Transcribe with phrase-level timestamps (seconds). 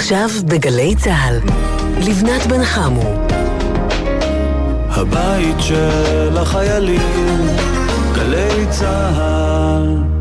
[0.00, 1.36] עכשיו בגלי צה"ל,
[1.98, 3.26] לבנת בן חמו.
[4.90, 7.46] הבית של החיילים,
[8.14, 10.19] גלי צה"ל.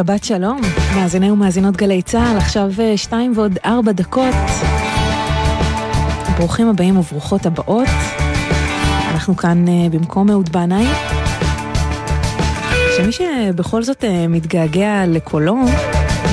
[0.00, 0.60] שבת שלום,
[0.96, 4.34] מאזיני ומאזינות גלי צה"ל, עכשיו אה, שתיים ועוד ארבע דקות.
[6.38, 7.88] ברוכים הבאים וברוכות הבאות.
[9.12, 10.86] אנחנו כאן אה, במקום אהוד בנאי.
[12.96, 15.56] שמי שבכל זאת אה, מתגעגע לקולו,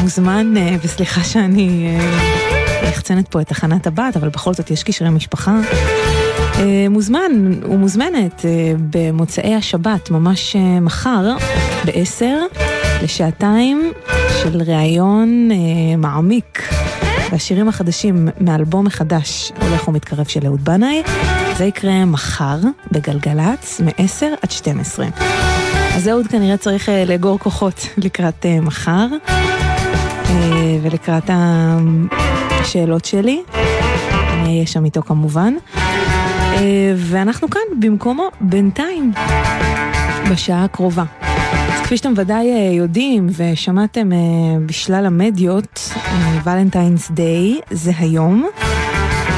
[0.02, 0.54] מוזמן,
[0.84, 1.98] וסליחה שאני
[2.84, 5.60] יחצנת פה את תחנת הבת, אבל בכל זאת יש קשרי משפחה.
[6.90, 7.32] מוזמן
[7.64, 8.46] ומוזמנת
[8.90, 11.36] במוצאי השבת, ממש מחר,
[11.86, 12.38] בעשר.
[13.04, 13.92] לשעתיים
[14.44, 16.70] של ראיון אה, מעמיק
[17.32, 21.04] והשירים החדשים מאלבום מחדש הולך ומתקרב של אהוד בנאי.
[21.58, 22.58] זה יקרה מחר
[22.92, 25.08] בגלגלצ מ-10 עד 12.
[25.96, 29.08] אז אהוד כנראה צריך אה, לאגור כוחות לקראת אה, מחר
[30.30, 33.44] אה, ולקראת השאלות שלי.
[34.34, 35.54] אני אהיה שם איתו כמובן.
[35.76, 39.12] אה, ואנחנו כאן במקומו בינתיים,
[40.32, 41.27] בשעה הקרובה.
[41.88, 44.18] כפי שאתם ודאי אה, יודעים ושמעתם אה,
[44.66, 45.90] בשלל המדיות,
[46.44, 48.48] ולנטיינס דיי זה היום.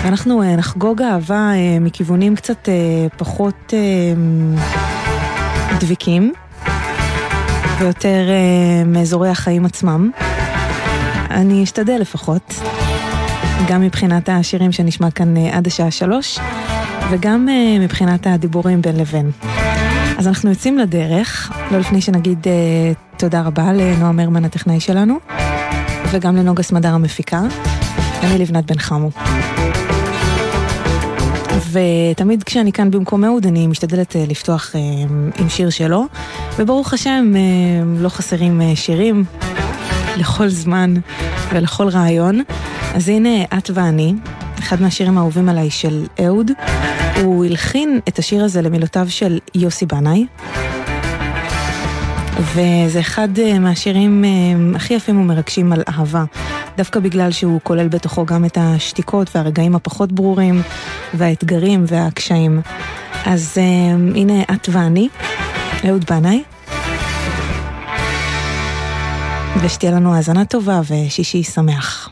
[0.03, 2.69] ואנחנו אה, נחגוג אהבה מכיוונים קצת
[3.17, 3.73] פחות
[5.79, 6.33] דביקים
[7.79, 8.27] ויותר
[8.85, 10.11] מאזורי החיים עצמם.
[11.29, 12.55] אני אשתדל לפחות,
[13.69, 16.39] גם מבחינת השירים שנשמע כאן עד השעה שלוש
[17.11, 17.47] וגם
[17.79, 19.31] מבחינת הדיבורים בין לבין.
[20.19, 25.19] אז אנחנו יוצאים לדרך, לא לפני שנגיד uh, תודה רבה לנועם הרמן הטכנאי שלנו,
[26.11, 27.41] וגם לנוגה סמדר המפיקה.
[28.23, 29.09] אני לבנת בן חמו.
[31.71, 36.05] ותמיד כשאני כאן במקום אהוד אני משתדלת uh, לפתוח uh, עם שיר שלו,
[36.57, 39.23] וברוך השם uh, לא חסרים uh, שירים
[40.17, 40.93] לכל זמן
[41.49, 42.41] ולכל רעיון.
[42.95, 44.13] אז הנה את ואני,
[44.59, 46.51] אחד מהשירים האהובים עליי של אהוד.
[47.23, 50.25] הוא הלחין את השיר הזה למילותיו של יוסי בנאי.
[52.39, 54.29] וזה אחד אה, מהשירים אה,
[54.75, 56.23] הכי יפים ומרגשים על אהבה.
[56.77, 60.61] דווקא בגלל שהוא כולל בתוכו גם את השתיקות והרגעים הפחות ברורים,
[61.13, 62.61] והאתגרים והקשיים.
[63.25, 65.07] אז uh, הנה את ואני,
[65.87, 66.43] אהוד בנאי.
[69.61, 72.09] ושתהיה לנו האזנה טובה ושישי שמח.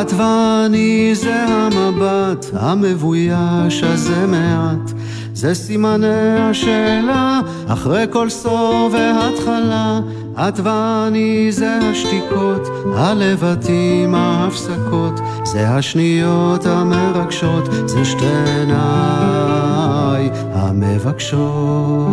[0.00, 4.90] את ואני זה המבט המבויש הזה מעט.
[5.34, 10.00] זה סימני השאלה אחרי כל סוף והתחלה.
[10.36, 15.20] את ואני זה השתיקות, הלבטים, ההפסקות.
[15.44, 22.04] זה השניות המרגשות, זה שתי עיניי המבקשות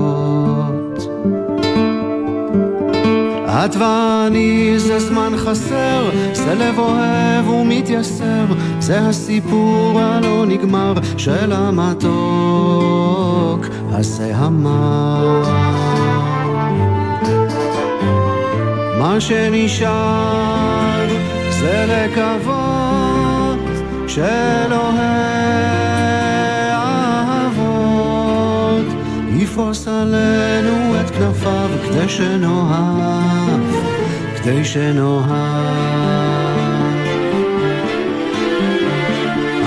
[3.65, 8.45] את ואני זה זמן חסר, זה לב אוהב ומתייסר,
[8.79, 11.95] זה הסיפור הלא נגמר של המתוק
[13.91, 15.43] הזה המר.
[18.99, 21.07] מה שנשאר
[21.49, 23.59] זה לקוות
[24.07, 25.90] של אוהבות
[30.01, 33.61] עלינו את כנפיו כדי שנאהב,
[34.37, 35.91] כדי שנאהב.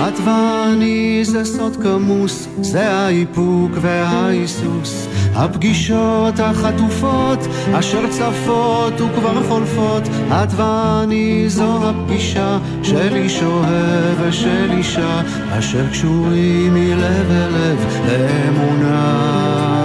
[0.07, 7.39] את ואני זה סוד כמוס, זה האיפוק וההיסוס, הפגישות החטופות,
[7.73, 15.21] אשר צפות וכבר חולפות, את ואני זו הפגישה של איש אוהב ושל אישה,
[15.59, 19.84] אשר קשורים מלב אל לב לאמונה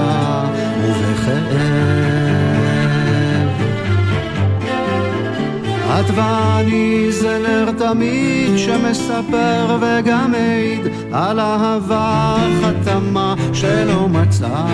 [1.30, 2.40] ובכאב.
[6.00, 10.80] את ואני זה נר תמיד שמספר וגם מעיד
[11.12, 14.66] על אהבה חתמה שלא מצא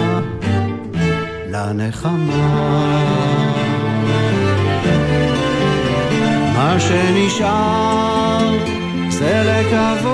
[1.50, 2.66] לנחמה.
[6.54, 8.58] מה שנשאר
[9.08, 10.06] זה לקוות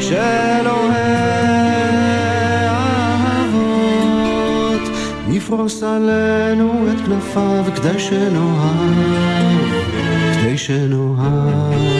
[0.00, 0.66] של
[5.50, 9.58] יפרוס עלינו את כנפיו כדי שנאהב,
[10.34, 11.90] כדי שנאהב.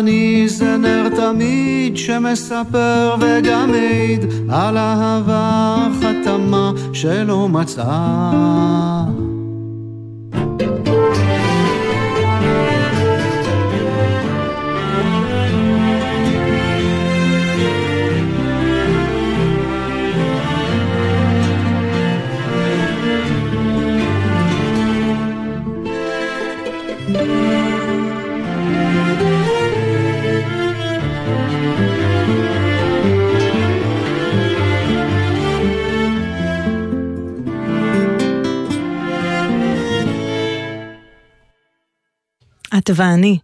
[0.00, 3.74] ואני זה נר תמיד שמספר וגם
[4.48, 9.04] על אהבה חתמה שלא מצאה
[42.90, 43.38] את ואני,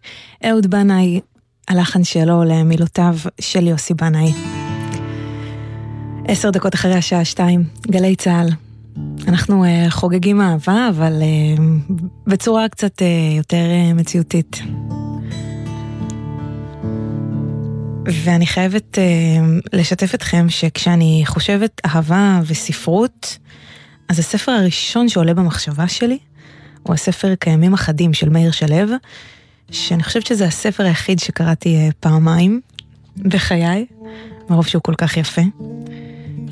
[0.45, 1.19] אהוד בנאי,
[1.67, 4.33] הלחן שלו למילותיו של יוסי בנאי.
[6.27, 8.49] עשר דקות אחרי השעה שתיים, גלי צה"ל.
[9.27, 11.61] אנחנו uh, חוגגים אהבה, אבל uh,
[12.27, 14.61] בצורה קצת uh, יותר uh, מציאותית.
[18.05, 23.37] ואני חייבת uh, לשתף אתכם שכשאני חושבת אהבה וספרות,
[24.09, 26.17] אז הספר הראשון שעולה במחשבה שלי
[26.83, 28.95] הוא הספר קיימים אחדים של מאיר שלו,
[29.71, 32.61] שאני חושבת שזה הספר היחיד שקראתי אה, פעמיים
[33.17, 33.85] בחיי,
[34.49, 35.41] מרוב שהוא כל כך יפה.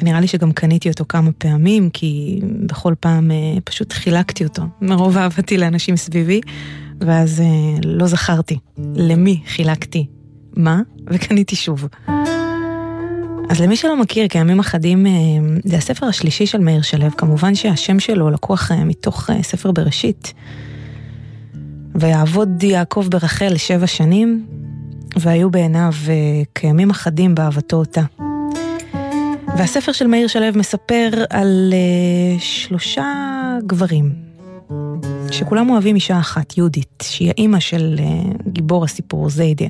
[0.02, 5.18] ונראה לי שגם קניתי אותו כמה פעמים, כי בכל פעם אה, פשוט חילקתי אותו, מרוב
[5.18, 6.42] אהבתי לאנשים סביבי,
[7.02, 7.46] ואז אה,
[7.86, 10.06] לא זכרתי למי חילקתי
[10.58, 11.88] מה, וקניתי שוב.
[13.50, 15.06] אז למי שלא מכיר, כימים אחדים,
[15.64, 20.34] זה הספר השלישי של מאיר שלו, כמובן שהשם שלו לקוח מתוך ספר בראשית.
[21.96, 24.46] ויעבוד יעקב ברחל שבע שנים,
[25.16, 25.92] והיו בעיניו
[26.56, 28.02] כימים אחדים באהבתו אותה.
[29.58, 33.14] והספר של מאיר שלו מספר על uh, שלושה
[33.66, 34.12] גברים,
[35.32, 39.66] שכולם אוהבים אישה אחת, יהודית, שהיא האימא של uh, גיבור הסיפור, זיידה.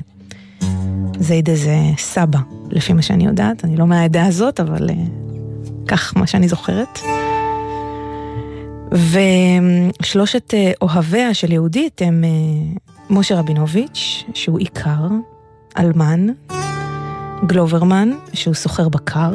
[1.18, 2.38] זיידה זה סבא,
[2.70, 4.92] לפי מה שאני יודעת, אני לא מהעדה הזאת, אבל uh,
[5.86, 7.15] כך מה שאני זוכרת.
[8.92, 12.30] ושלושת אה, אוהביה של יהודית הם אה,
[13.10, 15.08] משה רבינוביץ', שהוא עיקר,
[15.78, 16.26] אלמן,
[17.46, 19.32] גלוברמן, שהוא סוחר בקר,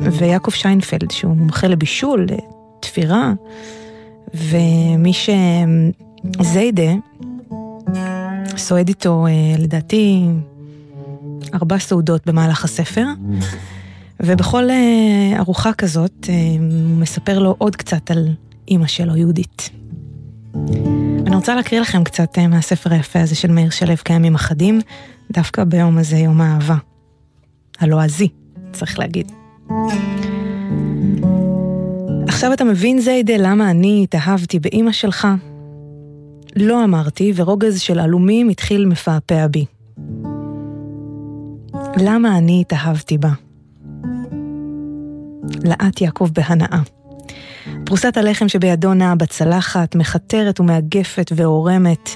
[0.00, 2.26] ויעקב שיינפלד, שהוא מומחה לבישול,
[2.78, 3.32] לתפירה,
[4.34, 5.12] ומי
[6.40, 6.92] שזיידה
[8.56, 10.24] סועד איתו, אה, לדעתי,
[11.54, 13.06] ארבע סעודות במהלך הספר.
[14.20, 14.68] ובכל
[15.38, 16.26] ארוחה כזאת
[16.58, 18.28] הוא מספר לו עוד קצת על
[18.68, 19.70] אימא שלו, יהודית.
[21.26, 24.80] אני רוצה להקריא לכם קצת אה, מהספר היפה הזה של מאיר שלו כימים אחדים,
[25.32, 26.76] דווקא ביום הזה, יום האהבה.
[27.80, 28.28] הלועזי,
[28.72, 29.32] צריך להגיד.
[32.28, 35.28] עכשיו אתה מבין, זיידה, למה אני התאהבתי באימא שלך?
[36.56, 39.64] לא אמרתי, ורוגז של עלומים התחיל מפעפע בי.
[41.96, 43.30] למה אני התאהבתי בה?
[45.64, 46.97] לאט יעקב בהנאה.
[47.84, 52.10] פרוסת הלחם שבידו נעה בצלחת, מחתרת ומאגפת ועורמת.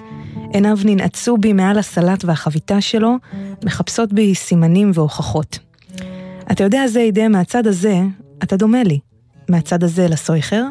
[0.53, 3.17] עיניו ננעצו בי מעל הסלט והחביתה שלו,
[3.65, 5.59] מחפשות בי סימנים והוכחות.
[6.53, 8.01] אתה יודע, זיידה, מהצד הזה,
[8.43, 8.99] אתה דומה לי.
[9.49, 10.65] מהצד הזה לסויכר,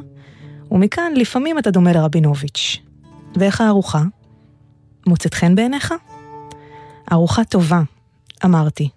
[0.71, 2.77] ומכאן לפעמים אתה דומה לרבינוביץ'.
[3.35, 4.03] ואיך הארוחה?
[5.07, 5.93] מוצאת חן בעיניך?
[7.11, 7.81] ארוחה טובה,
[8.45, 8.89] אמרתי.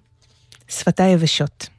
[0.69, 1.74] שפתיי יבשות.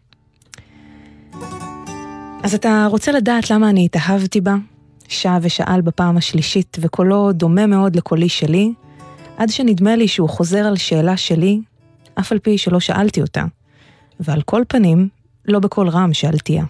[2.45, 4.55] אז אתה רוצה לדעת למה אני התאהבתי בה?
[5.07, 8.73] שעה ושאל בפעם השלישית, וקולו דומה מאוד לקולי שלי,
[9.37, 11.61] עד שנדמה לי שהוא חוזר על שאלה שלי,
[12.19, 13.45] אף על פי שלא שאלתי אותה,
[14.19, 15.09] ועל כל פנים,
[15.45, 16.63] לא בקול רם שאלתיה.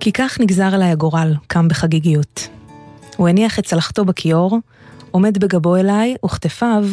[0.00, 2.48] כי כך נגזר עליי הגורל, קם בחגיגיות.
[3.16, 4.58] הוא הניח את צלחתו בכיור,
[5.10, 6.84] עומד בגבו אליי, וכתפיו,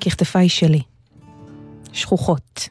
[0.00, 0.82] ככתפיי שלי.
[1.92, 2.68] שכוחות.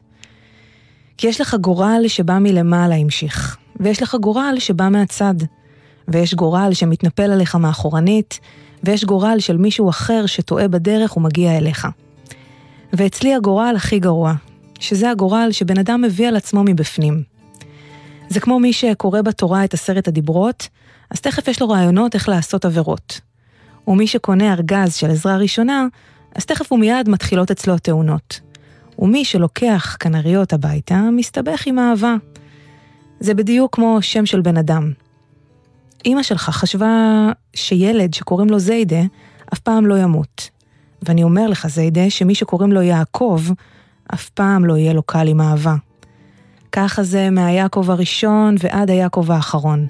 [1.17, 5.35] כי יש לך גורל שבא מלמעלה, המשיך, ויש לך גורל שבא מהצד,
[6.07, 8.39] ויש גורל שמתנפל עליך מאחורנית,
[8.83, 11.87] ויש גורל של מישהו אחר שטועה בדרך ומגיע אליך.
[12.93, 14.33] ואצלי הגורל הכי גרוע,
[14.79, 17.23] שזה הגורל שבן אדם מביא על עצמו מבפנים.
[18.29, 20.67] זה כמו מי שקורא בתורה את עשרת הדיברות,
[21.09, 23.21] אז תכף יש לו רעיונות איך לעשות עבירות.
[23.87, 25.87] ומי שקונה ארגז של עזרה ראשונה,
[26.35, 28.39] אז תכף ומיד מתחילות אצלו התאונות.
[29.03, 32.15] ומי שלוקח כנריות הביתה, מסתבך עם אהבה.
[33.19, 34.91] זה בדיוק כמו שם של בן אדם.
[36.05, 39.01] אמא שלך חשבה שילד שקוראים לו זיידה,
[39.53, 40.49] אף פעם לא ימות.
[41.01, 43.41] ואני אומר לך, זיידה, שמי שקוראים לו יעקב,
[44.13, 45.75] אף פעם לא יהיה לו קל עם אהבה.
[46.71, 49.87] ככה זה מהיעקב הראשון ועד היעקב האחרון.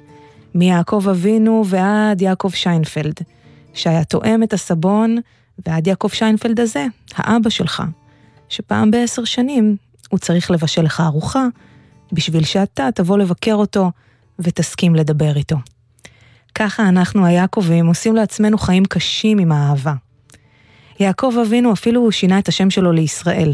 [0.54, 3.14] מיעקב אבינו ועד יעקב שיינפלד,
[3.74, 5.16] שהיה תואם את הסבון
[5.66, 7.82] ועד יעקב שיינפלד הזה, האבא שלך,
[8.54, 9.76] שפעם בעשר שנים
[10.10, 11.46] הוא צריך לבשל לך ארוחה,
[12.12, 13.90] בשביל שאתה תבוא לבקר אותו
[14.38, 15.56] ותסכים לדבר איתו.
[16.54, 19.94] ככה אנחנו היעקבים עושים לעצמנו חיים קשים עם האהבה.
[21.00, 23.52] יעקב אבינו אפילו שינה את השם שלו לישראל.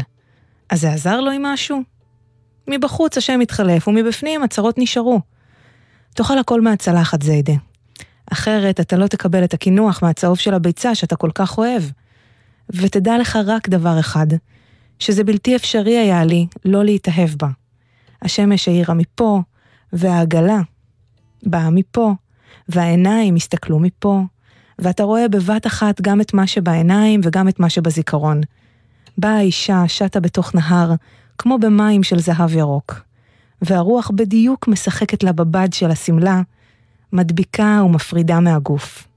[0.69, 1.81] אז זה עזר לו עם משהו?
[2.67, 5.21] מבחוץ השם התחלף, ומבפנים הצרות נשארו.
[6.13, 7.53] תאכל הכל מהצלחת, זיידה.
[8.31, 11.83] אחרת אתה לא תקבל את הקינוח מהצהוב של הביצה שאתה כל כך אוהב.
[12.69, 14.27] ותדע לך רק דבר אחד,
[15.01, 17.47] שזה בלתי אפשרי היה לי לא להתאהב בה.
[18.21, 19.41] השמש האירה מפה,
[19.93, 20.61] והעגלה
[21.43, 22.13] באה מפה,
[22.69, 24.21] והעיניים הסתכלו מפה,
[24.79, 28.41] ואתה רואה בבת אחת גם את מה שבעיניים וגם את מה שבזיכרון.
[29.17, 30.93] באה האישה, שטה בתוך נהר,
[31.37, 33.01] כמו במים של זהב ירוק.
[33.61, 36.41] והרוח בדיוק משחקת לה בבד של השמלה,
[37.13, 39.07] מדביקה ומפרידה מהגוף.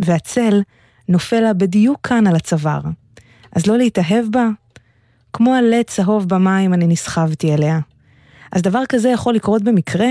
[0.00, 0.62] והצל
[1.08, 2.80] נופל לה בדיוק כאן על הצוואר.
[3.52, 4.48] אז לא להתאהב בה?
[5.32, 7.78] כמו עלה צהוב במים אני נסחבתי אליה.
[8.52, 10.08] אז דבר כזה יכול לקרות במקרה?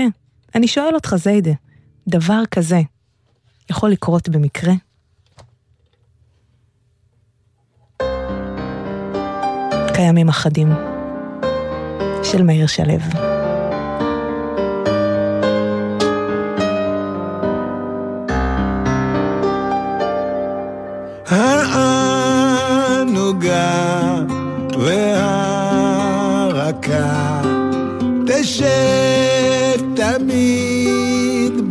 [0.54, 1.52] אני שואל אותך, זיידה,
[2.08, 2.80] דבר כזה
[3.70, 4.72] יכול לקרות במקרה?
[9.94, 10.68] קיימים אחדים
[12.22, 12.94] של מאיר שלו.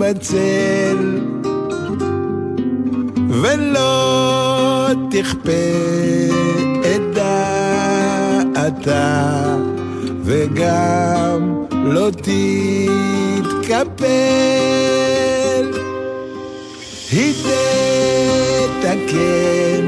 [0.10, 1.20] בצל
[3.30, 5.52] ולא תכפה
[6.82, 7.02] את
[8.54, 9.56] דעתה
[10.24, 13.88] וגם לא תתקפל.
[17.12, 17.34] היא
[18.80, 19.86] תתקן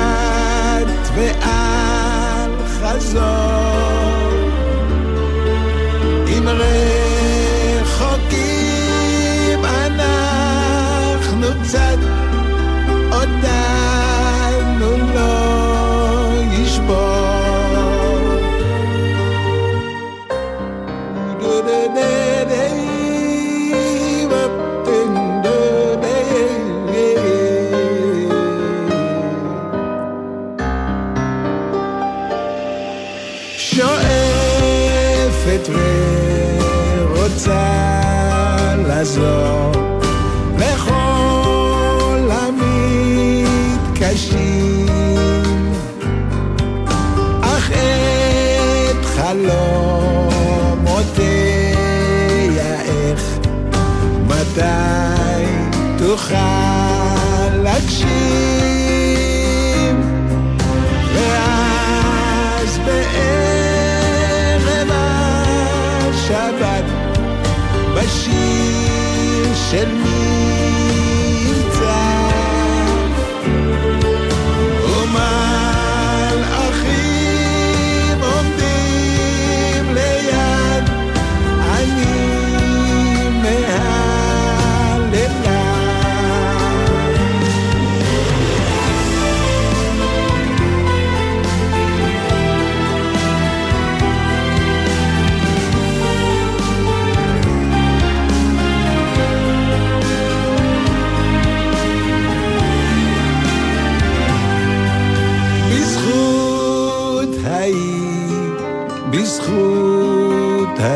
[67.99, 70.88] בשיר של מבצע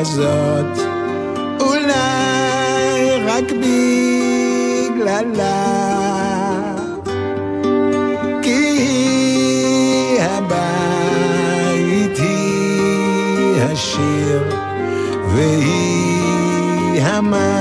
[0.02, 0.74] הזאת,
[1.60, 3.44] אולי רק
[4.90, 5.22] בגללה.
[8.42, 14.42] כי הבית, היא השיר,
[15.34, 17.51] והיא המנגינה.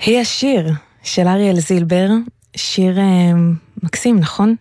[0.00, 2.08] היא השיר של אריאל זילבר,
[2.56, 3.32] שיר אה,
[3.82, 4.54] מקסים, נכון?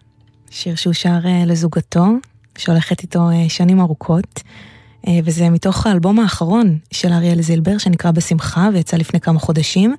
[0.50, 2.06] שיר שהוא שר אה, לזוגתו,
[2.58, 4.44] שהולכת איתו אה, שנים ארוכות,
[5.24, 9.96] וזה מתוך האלבום האחרון של אריאל זילבר, שנקרא בשמחה, ויצא לפני כמה חודשים.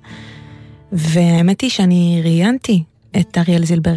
[0.91, 2.83] והאמת היא שאני ראיינתי
[3.19, 3.93] את אריאל זילבר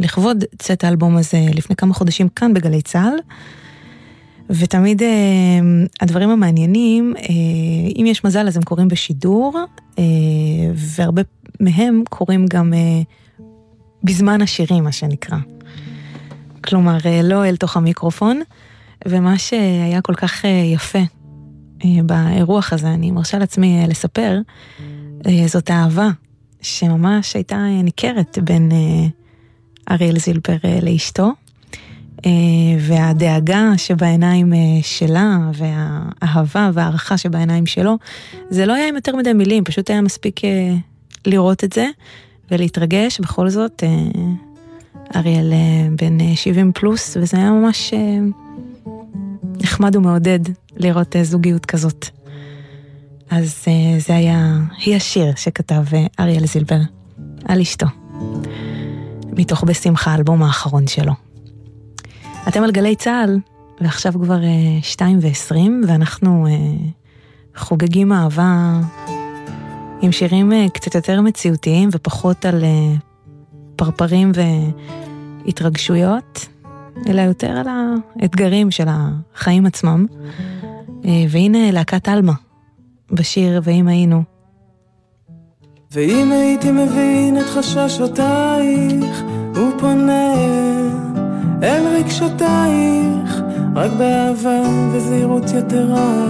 [0.00, 3.14] לכבוד צאת האלבום הזה לפני כמה חודשים כאן בגלי צה"ל.
[4.50, 5.08] ותמיד אה,
[6.00, 7.24] הדברים המעניינים, אה,
[7.96, 9.58] אם יש מזל אז הם קורים בשידור,
[9.98, 10.04] אה,
[10.74, 11.22] והרבה
[11.60, 13.02] מהם קורים גם אה,
[14.04, 15.38] בזמן השירים, מה שנקרא.
[16.64, 18.40] כלומר, אה, לא אל תוך המיקרופון,
[19.08, 20.98] ומה שהיה כל כך אה, יפה
[21.84, 24.38] אה, באירוח הזה, אני מרשה לעצמי אה, לספר,
[25.26, 26.08] אה, זאת האהבה
[26.62, 29.06] שממש הייתה אה, ניכרת בין אה,
[29.94, 31.30] אריאל זילבר אה, לאשתו.
[32.26, 32.30] אה,
[32.78, 37.96] והדאגה שבעיניים אה, שלה, והאהבה והערכה שבעיניים שלו,
[38.50, 40.74] זה לא היה עם יותר מדי מילים, פשוט היה מספיק אה,
[41.26, 41.86] לראות את זה
[42.50, 43.20] ולהתרגש.
[43.20, 43.82] בכל זאת,
[45.16, 45.52] אריאל
[45.96, 47.94] בן 70 פלוס, וזה היה ממש
[49.62, 50.40] נחמד ומעודד
[50.76, 52.06] לראות זוגיות כזאת.
[53.30, 53.64] אז
[53.98, 55.84] זה היה, היא השיר שכתב
[56.20, 56.78] אריאל זילבר
[57.44, 57.86] על אשתו,
[59.32, 61.29] מתוך בשמחה, האלבום האחרון שלו.
[62.50, 63.38] אתם על גלי צה"ל,
[63.80, 66.50] ועכשיו כבר uh, שתיים ועשרים, ואנחנו uh,
[67.58, 68.80] חוגגים אהבה
[70.00, 73.00] עם שירים uh, קצת יותר מציאותיים ופחות על uh,
[73.76, 74.32] פרפרים
[75.44, 76.48] והתרגשויות,
[77.08, 77.66] אלא יותר על
[78.20, 80.06] האתגרים של החיים עצמם.
[80.08, 82.34] Uh, והנה להקת עלמה
[83.12, 84.22] בשיר "ואם היינו".
[85.92, 89.22] ואם הייתי מבין את חששותייך,
[91.62, 93.42] אל רגשותייך,
[93.74, 94.60] רק באהבה
[94.92, 96.26] וזהירות יתרה,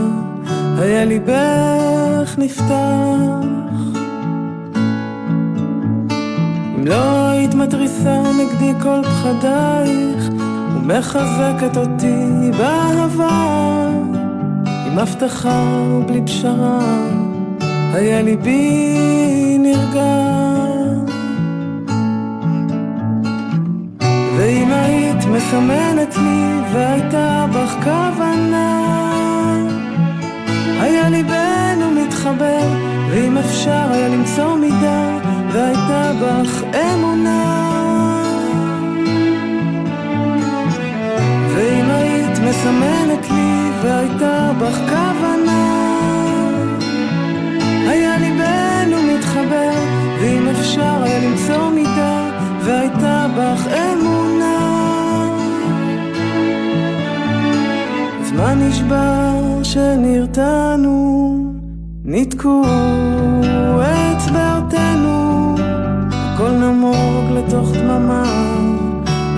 [0.78, 2.70] היה ליבך נפתח.
[6.76, 10.28] אם לא היית מתריסה נגדי כל פחדייך,
[10.74, 13.86] ומחזקת אותי באהבה,
[14.86, 16.98] עם הבטחה ובלי פשרה,
[17.92, 20.49] היה ליבי נרגש.
[25.30, 28.80] מסמנת לי והייתה בך כוונה.
[30.80, 32.62] היה ליבנו מתחבר
[33.10, 35.18] ואם אפשר היה למצוא מידה
[35.52, 37.44] והייתה בך אמונה.
[41.54, 45.66] ואם היית מסמנת לי והייתה בך כוונה.
[47.88, 49.72] היה ליבנו מתחבר
[50.20, 52.30] ואם אפשר היה למצוא מידה
[52.64, 54.59] והייתה בך אמונה.
[58.40, 61.36] זמן נשבר שנרתענו,
[62.04, 62.62] ניתקו
[64.12, 65.54] אצבעותינו,
[66.12, 68.24] הכל נמוג לתוך דממה,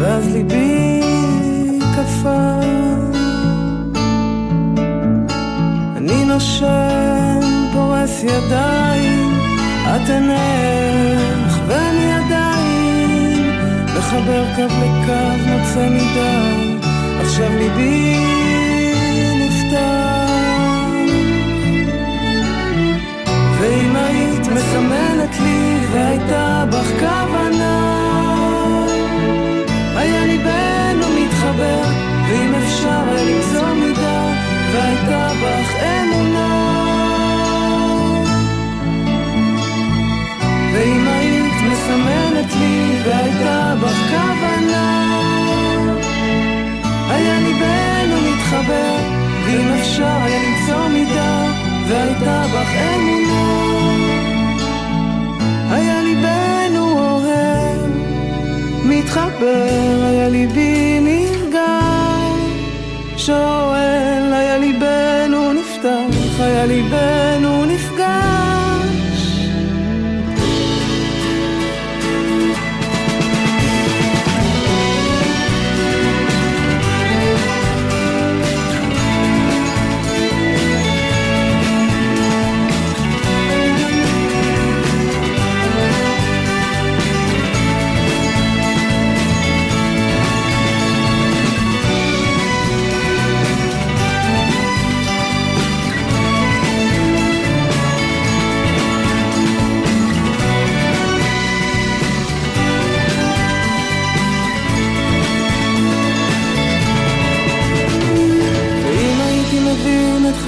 [0.00, 1.00] ואז ליבי
[1.96, 2.60] קפא.
[5.96, 7.40] אני נושם,
[7.72, 9.32] פורס ידיים,
[9.84, 12.12] את עינך ואני
[13.98, 16.40] מחבר קו לקו, מוצא מידה,
[17.20, 18.41] עכשיו ליבי
[23.62, 27.78] ואם היית מסמנת לי והייתה בך כוונה,
[29.96, 31.82] היה ליבנו מתחבר,
[32.28, 34.32] ואם אפשר היה למצוא מידה,
[34.72, 36.72] והייתה בך אמונה.
[40.72, 45.12] ואם היית מסמנת לי והייתה בך כוונה
[47.10, 48.96] היה ליבנו מתחבר
[49.44, 53.42] ואם אפשר היה למצוא מידה והייתה בך אמונה.
[55.70, 57.90] היה ליבנו אוהב.
[58.84, 61.52] מתחבר היה ליבי נרגש.
[63.16, 67.01] שואל היה ליבנו נפתח היה ליבנו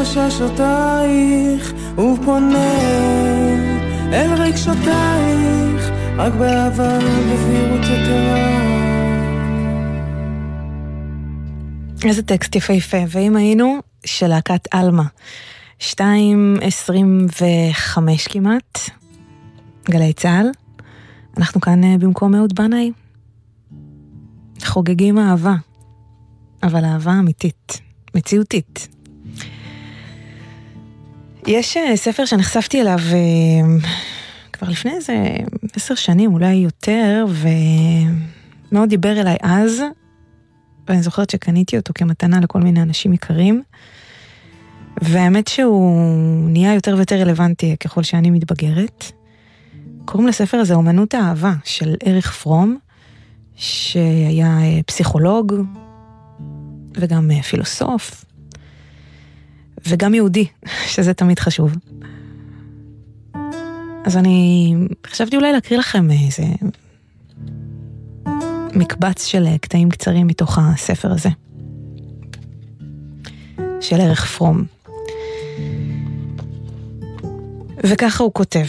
[0.05, 2.75] חששותייך, הוא פונה
[4.13, 8.65] אל רגשותייך, רק באהבה בזהירות יתרה.
[12.05, 15.05] איזה טקסט יפהפה, ואם היינו של להקת עלמה,
[15.81, 15.85] 2.25
[18.31, 18.79] כמעט,
[19.91, 20.47] גלי צה"ל,
[21.37, 22.93] אנחנו כאן אה, במקום אהוד בנאי.
[24.65, 25.55] חוגגים אהבה,
[26.63, 27.81] אבל אהבה אמיתית,
[28.15, 28.94] מציאותית.
[31.47, 33.79] יש אה, ספר שנחשפתי אליו אה,
[34.53, 35.15] כבר לפני איזה
[35.77, 37.27] עשר שנים, אולי יותר,
[38.71, 39.83] ומאוד דיבר אליי אז,
[40.89, 43.63] ואני זוכרת שקניתי אותו כמתנה לכל מיני אנשים יקרים.
[45.03, 49.05] והאמת שהוא נהיה יותר ויותר רלוונטי ככל שאני מתבגרת.
[50.05, 52.79] קוראים לספר הזה אומנות האהבה של אריך פרום,
[53.57, 55.55] שהיה אה, פסיכולוג
[56.97, 58.24] וגם פילוסוף,
[59.89, 60.47] וגם יהודי,
[60.87, 61.73] שזה תמיד חשוב.
[64.05, 64.75] אז אני
[65.07, 66.43] חשבתי אולי להקריא לכם איזה
[68.75, 71.29] מקבץ של קטעים קצרים מתוך הספר הזה,
[73.81, 74.65] של ערך פרום.
[77.85, 78.67] וככה הוא כותב: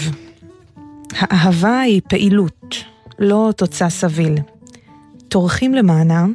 [1.12, 2.75] האהבה היא פעילות,
[3.19, 4.36] לא תוצא סביל.
[5.28, 6.25] טורחים למענה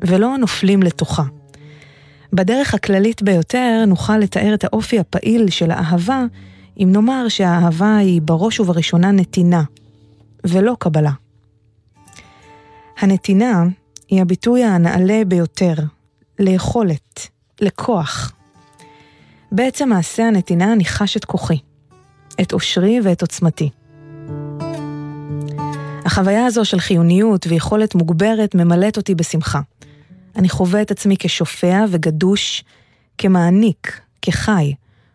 [0.00, 1.22] ולא נופלים לתוכה.
[2.32, 6.24] בדרך הכללית ביותר נוכל לתאר את האופי הפעיל של האהבה
[6.80, 9.62] אם נאמר שהאהבה היא בראש ובראשונה נתינה,
[10.46, 11.10] ולא קבלה.
[12.98, 13.64] הנתינה
[14.08, 15.74] היא הביטוי הנעלה ביותר,
[16.38, 17.28] ליכולת,
[17.60, 18.32] לכוח.
[19.52, 21.58] בעצם מעשה הנתינה ניחש את כוחי,
[22.40, 23.70] את אושרי ואת עוצמתי.
[26.04, 29.60] החוויה הזו של חיוניות ויכולת מוגברת ממלאת אותי בשמחה.
[30.36, 32.64] אני חווה את עצמי כשופע וגדוש,
[33.18, 34.74] כמעניק, כחי,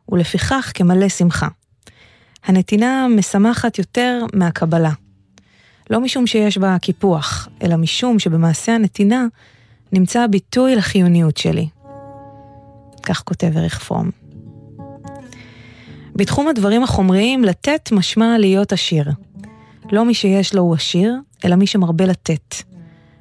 [0.09, 1.47] ולפיכך כמלא שמחה.
[2.45, 4.91] הנתינה משמחת יותר מהקבלה.
[5.89, 9.25] לא משום שיש בה קיפוח, אלא משום שבמעשה הנתינה
[9.91, 11.67] נמצא הביטוי לחיוניות שלי.
[13.03, 14.09] כך כותב ערך פרום.
[16.15, 19.11] בתחום הדברים החומריים, לתת משמע להיות עשיר.
[19.91, 22.55] לא מי שיש לו הוא עשיר, אלא מי שמרבה לתת.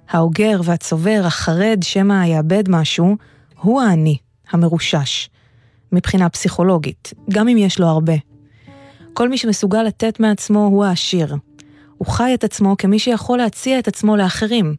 [0.09, 3.17] האוגר והצובר, החרד שמא יאבד משהו,
[3.61, 4.17] הוא העני,
[4.51, 5.29] המרושש,
[5.93, 8.15] מבחינה פסיכולוגית, גם אם יש לו הרבה.
[9.15, 11.37] כל מי שמסוגל לתת מעצמו הוא העשיר.
[11.99, 14.75] הוא חי את עצמו כמי שיכול להציע את עצמו לאחרים.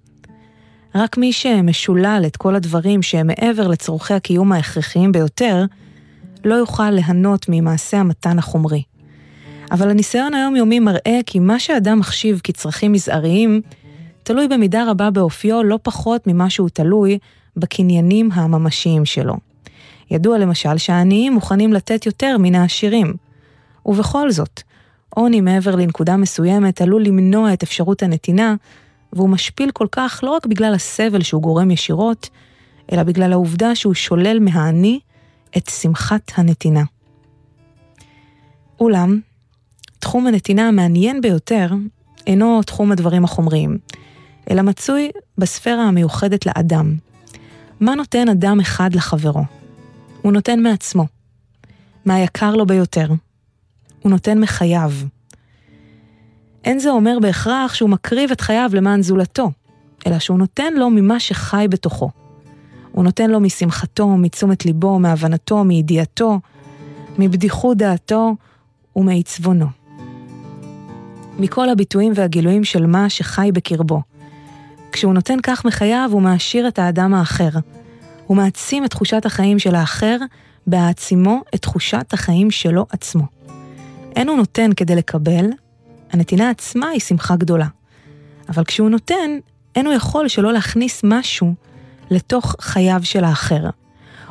[0.95, 5.65] רק מי שמשולל את כל הדברים שהם מעבר לצורכי הקיום ההכרחיים ביותר,
[6.45, 8.83] לא יוכל ליהנות ממעשה המתן החומרי.
[9.71, 13.61] אבל הניסיון היומיומי מראה כי מה שאדם מחשיב כצרכים מזעריים,
[14.25, 17.17] תלוי במידה רבה באופיו לא פחות ממה שהוא תלוי
[17.57, 19.35] בקניינים הממשיים שלו.
[20.11, 23.13] ידוע למשל שהעניים מוכנים לתת יותר מן העשירים.
[23.85, 24.61] ובכל זאת,
[25.09, 28.55] עוני מעבר לנקודה מסוימת עלול למנוע את אפשרות הנתינה,
[29.13, 32.29] והוא משפיל כל כך לא רק בגלל הסבל שהוא גורם ישירות,
[32.91, 34.99] אלא בגלל העובדה שהוא שולל מהעני
[35.57, 36.83] את שמחת הנתינה.
[38.79, 39.19] אולם,
[39.99, 41.69] תחום הנתינה המעניין ביותר
[42.27, 43.77] אינו תחום הדברים החומריים,
[44.51, 46.95] אלא מצוי בספירה המיוחדת לאדם.
[47.79, 49.43] מה נותן אדם אחד לחברו?
[50.21, 51.05] הוא נותן מעצמו.
[52.05, 53.07] מהיקר לו ביותר.
[53.99, 54.91] הוא נותן מחייו.
[56.63, 59.51] אין זה אומר בהכרח שהוא מקריב את חייו למען זולתו,
[60.07, 62.09] אלא שהוא נותן לו ממה שחי בתוכו.
[62.91, 66.39] הוא נותן לו משמחתו, מתשומת ליבו, מהבנתו, מידיעתו,
[67.19, 68.35] מבדיחות דעתו
[68.95, 69.65] ומעצבונו.
[71.39, 74.01] מכל הביטויים והגילויים של מה שחי בקרבו.
[74.95, 77.49] כשהוא נותן כך מחייו, הוא מעשיר את האדם האחר.
[78.27, 80.17] הוא מעצים את תחושת החיים של האחר,
[80.67, 83.23] בהעצימו את תחושת החיים שלו עצמו.
[84.15, 85.45] אין הוא נותן כדי לקבל,
[86.11, 87.67] הנתינה עצמה היא שמחה גדולה.
[88.49, 89.31] אבל כשהוא נותן,
[89.75, 91.53] אין הוא יכול שלא להכניס משהו
[92.09, 93.69] לתוך חייו של האחר.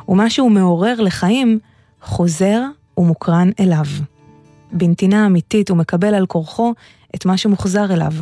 [0.09, 1.59] ומה שהוא מעורר לחיים,
[2.01, 2.61] חוזר
[2.97, 3.85] ומוקרן אליו.
[4.71, 6.73] בנתינה אמיתית הוא מקבל על כורחו
[7.15, 8.13] את מה שמוחזר אליו.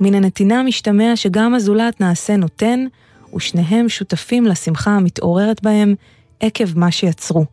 [0.00, 2.86] מן הנתינה משתמע שגם הזולת נעשה נותן,
[3.34, 5.94] ושניהם שותפים לשמחה המתעוררת בהם
[6.40, 7.44] עקב מה שיצרו.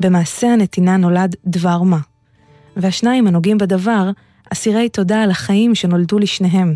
[0.00, 1.98] במעשה הנתינה נולד דבר מה,
[2.76, 4.10] והשניים הנוגעים בדבר,
[4.52, 6.74] אסירי תודה על החיים שנולדו לשניהם.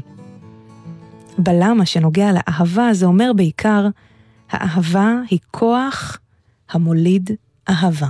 [1.38, 3.86] בלמה שנוגע לאהבה זה אומר בעיקר,
[4.50, 6.18] האהבה היא כוח
[6.70, 7.30] המוליד
[7.68, 8.08] אהבה.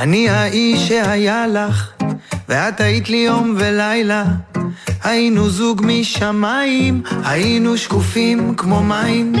[0.00, 1.90] אני האיש שהיה לך,
[2.48, 4.24] ואת היית לי יום ולילה.
[5.04, 9.32] היינו זוג משמיים, היינו שקופים כמו מים,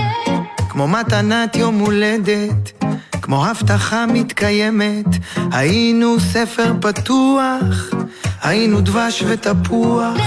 [0.68, 2.84] כמו מתנת יום הולדת,
[3.22, 5.06] כמו הבטחה מתקיימת,
[5.52, 7.90] היינו ספר פתוח,
[8.42, 10.18] היינו דבש ותפוח,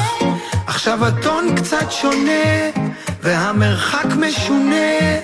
[0.67, 2.69] עכשיו הטון קצת שונה,
[3.21, 5.19] והמרחק משונה,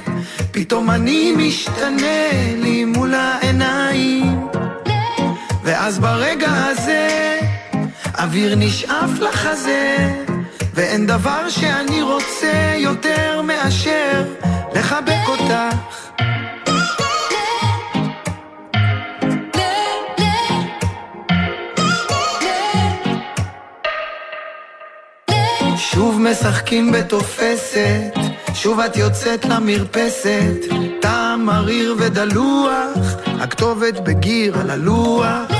[0.51, 4.39] פתאום אני משתנה לי מול העיניים,
[5.69, 7.39] ואז ברגע הזה
[8.19, 9.97] אוויר נשאף לחזה,
[10.73, 14.23] ואין דבר שאני רוצה יותר מאשר
[14.75, 15.75] לחבק אותך.
[25.77, 28.13] שוב משחקים בתופסת,
[28.53, 30.55] שוב את יוצאת למרפסת,
[31.01, 32.97] טעם מריר ודלוח,
[33.39, 35.58] הכתובת בגיר על הלוח.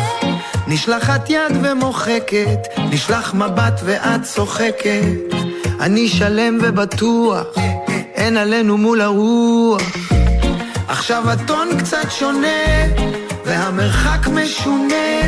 [0.72, 5.04] נשלחת יד ומוחקת, נשלח מבט ואת צוחקת.
[5.80, 7.48] אני שלם ובטוח,
[8.16, 9.82] אין עלינו מול הרוח.
[10.88, 12.48] עכשיו הטון קצת שונה,
[13.46, 15.22] והמרחק משונה.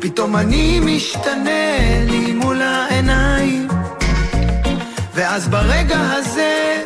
[0.00, 3.68] פתאום אני משתנה לי מול העיניים.
[5.14, 6.82] ואז ברגע הזה,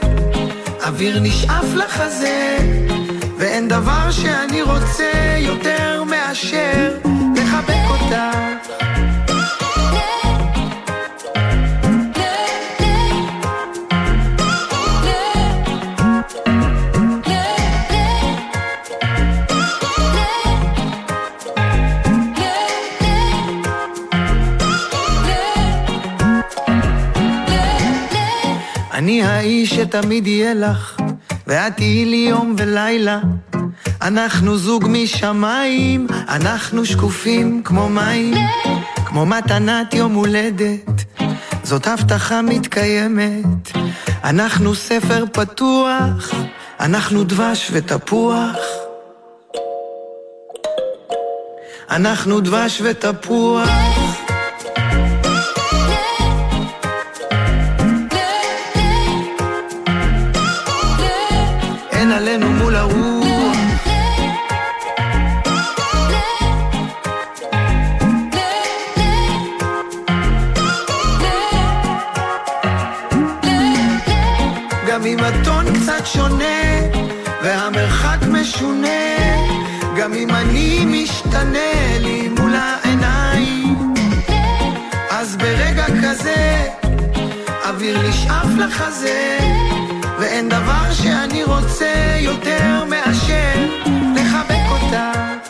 [0.86, 2.58] אוויר נשאף לחזה,
[3.38, 7.03] ואין דבר שאני רוצה יותר מאשר.
[29.05, 30.96] אני האיש שתמיד יהיה לך,
[31.46, 33.20] ואת תהיי לי יום ולילה.
[34.04, 38.34] אנחנו זוג משמיים, אנחנו שקופים כמו מים,
[38.94, 41.04] כמו מתנת יום הולדת,
[41.62, 43.70] זאת הבטחה מתקיימת.
[44.24, 46.30] אנחנו ספר פתוח,
[46.80, 48.56] אנחנו דבש ותפוח.
[51.90, 54.03] אנחנו דבש ותפוח.
[76.04, 76.80] קצת שונה,
[77.42, 78.88] והמרחק משונה,
[79.96, 83.94] גם אם אני משתנה לי מול העיניים,
[85.10, 86.68] אז ברגע כזה,
[87.64, 89.38] אוויר נשאף לחזה,
[90.18, 93.66] ואין דבר שאני רוצה יותר מאשר
[94.14, 95.43] לחבק אותך.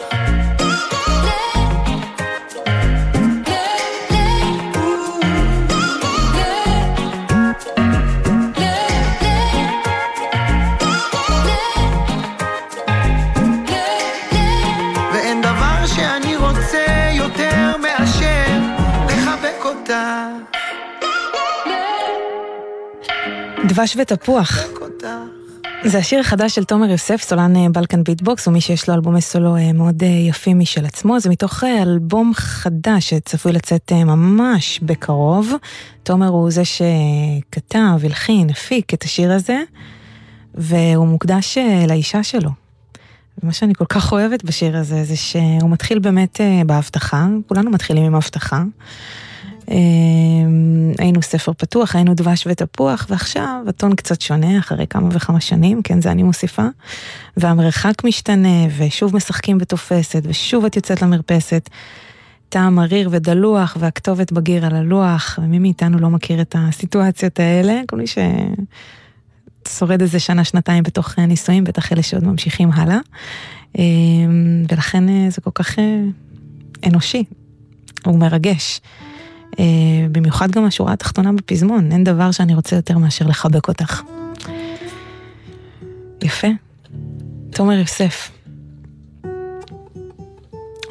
[23.69, 24.59] דבש ותפוח.
[25.85, 29.57] זה השיר החדש של תומר יוסף, סולן אה, בלקן ביטבוקס, ומי שיש לו אלבומי סולו
[29.57, 31.21] אה, מאוד אה, יפים משל עצמו.
[31.21, 35.53] זה מתוך אלבום חדש שצפוי לצאת ממש בקרוב.
[36.03, 39.63] תומר הוא זה שכתב, הלחין, הפיק את השיר הזה,
[40.55, 41.59] והוא מוקדש
[41.89, 42.51] לאישה שלו.
[43.43, 48.15] ומה שאני כל כך אוהבת בשיר הזה, זה שהוא מתחיל באמת בהבטחה, כולנו מתחילים עם
[48.15, 48.63] הבטחה.
[49.71, 49.77] אה,
[50.99, 56.01] היינו ספר פתוח, היינו דבש ותפוח, ועכשיו הטון קצת שונה, אחרי כמה וכמה שנים, כן,
[56.01, 56.67] זה אני מוסיפה.
[57.37, 61.71] והמרחק משתנה, ושוב משחקים בתופסת, ושוב את יוצאת למרפסת.
[62.49, 67.81] טעם מריר ודלוח, והכתובת בגיר על הלוח, ומי מאיתנו לא מכיר את הסיטואציות האלה?
[67.89, 68.05] כל מי
[69.67, 72.99] ששורד איזה שנה, שנתיים בתוך נישואים, בטח אלה שעוד ממשיכים הלאה.
[73.79, 73.85] אה,
[74.73, 76.03] ולכן אה, זה כל כך אה,
[76.87, 77.25] אנושי,
[78.05, 78.81] הוא מרגש.
[79.59, 79.65] אה,
[80.13, 84.03] במיוחד גם השורה התחתונה בפזמון, אין דבר שאני רוצה יותר מאשר לחבק אותך.
[86.23, 86.49] יפה.
[87.51, 88.31] תומר יוסף.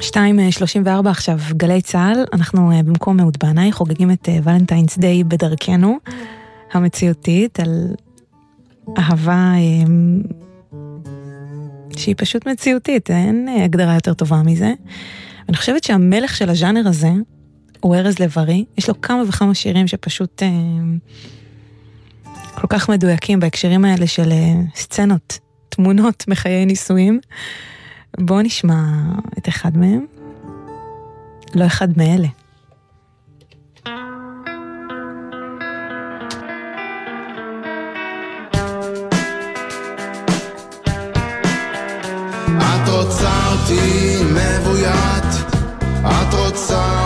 [0.00, 5.98] 2.34 עכשיו, גלי צה"ל, אנחנו אה, במקום אהוד בנאי חוגגים את ולנטיינס דיי בדרכנו
[6.72, 7.94] המציאותית על
[8.98, 9.86] אהבה אה,
[11.96, 14.72] שהיא פשוט מציאותית, אין אה, הגדרה יותר טובה מזה.
[15.48, 17.10] אני חושבת שהמלך של הז'אנר הזה
[17.84, 20.48] הוא ארז לב-ארי, יש לו כמה וכמה שירים שפשוט אה,
[22.54, 27.20] כל כך מדויקים בהקשרים האלה של אה, סצנות, תמונות מחיי נישואים.
[28.20, 28.82] בואו נשמע
[29.38, 30.06] את אחד מהם,
[31.54, 32.28] לא אחד מאלה.
[42.58, 45.54] את רוצה אותי מבוית,
[46.04, 47.03] את רוצה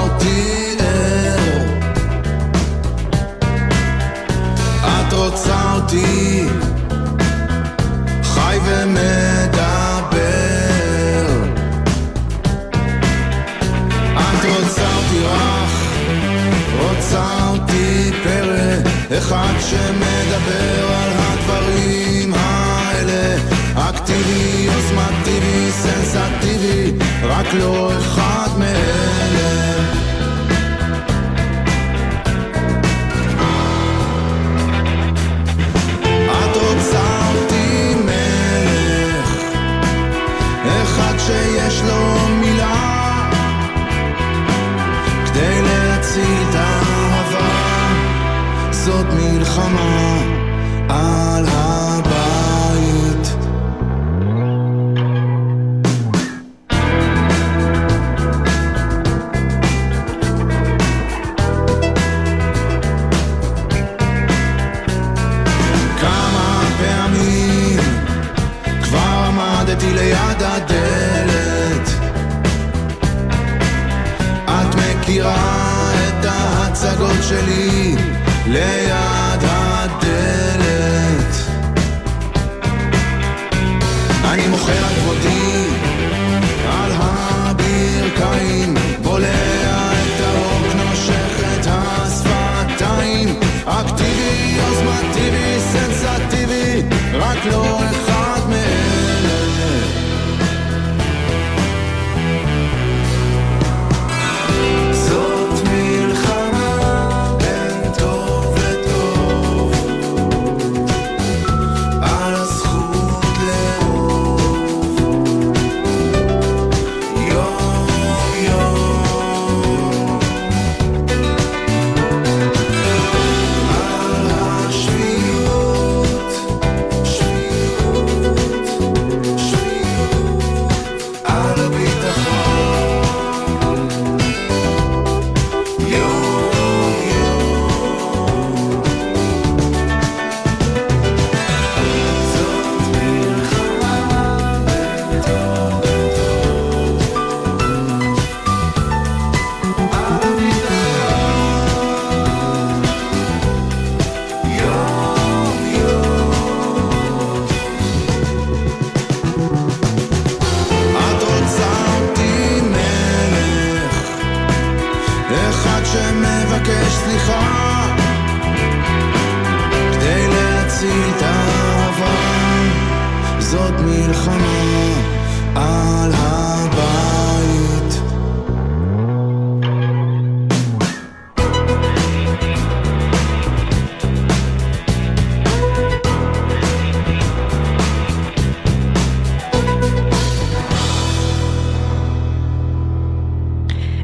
[19.29, 20.78] אחד שמדבר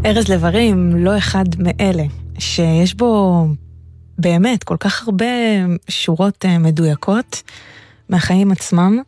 [0.06, 2.04] ארז לב-ארים, לא אחד מאלה,
[2.38, 3.46] שיש בו
[4.18, 5.24] באמת כל כך הרבה
[5.88, 7.42] שורות אה, מדויקות
[8.08, 8.98] מהחיים עצמם.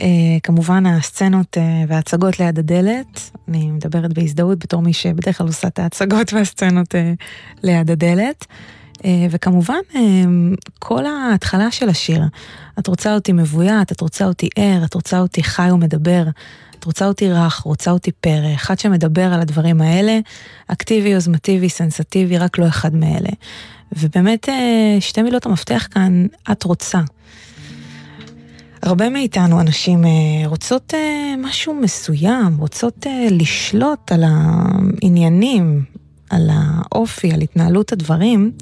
[0.00, 0.06] אה,
[0.42, 5.78] כמובן הסצנות אה, וההצגות ליד הדלת, אני מדברת בהזדהות בתור מי שבדרך כלל עושה את
[5.78, 6.94] ההצגות והסצנות
[7.62, 8.46] ליד הדלת.
[9.30, 9.78] וכמובן,
[10.78, 12.22] כל ההתחלה של השיר,
[12.78, 16.24] את רוצה אותי מבוית, את רוצה אותי ער, את רוצה אותי חי ומדבר,
[16.82, 20.18] את רוצה אותי רך, רוצה אותי פרא, אחד שמדבר על הדברים האלה,
[20.66, 23.28] אקטיבי, יוזמטיבי, סנסטיבי, רק לא אחד מאלה.
[23.92, 27.00] ובאמת, אה, שתי מילות המפתח כאן, את רוצה.
[28.82, 30.10] הרבה מאיתנו, אנשים, אה,
[30.46, 35.84] רוצות אה, משהו מסוים, רוצות לשלוט על העניינים,
[36.30, 38.52] על האופי, על התנהלות הדברים.